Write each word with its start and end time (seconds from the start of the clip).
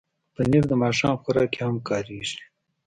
پنېر 0.35 0.63
د 0.69 0.73
ماښام 0.81 1.15
خوراک 1.21 1.49
کې 1.53 1.61
هم 1.67 1.77
کارېږي. 1.87 2.39